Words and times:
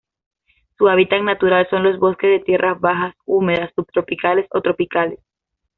Su 0.79 0.89
hábitat 0.89 1.21
natural 1.21 1.67
son 1.69 1.83
los 1.83 1.99
bosques 1.99 2.31
de 2.39 2.43
tierras 2.43 2.79
bajas 2.81 3.13
húmedas 3.27 3.69
subtropicales 3.75 4.47
o 4.49 4.59
tropicales. 4.59 5.19